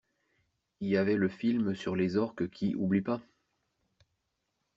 [0.79, 3.21] Y avait le film sur les orques qui oublient pas.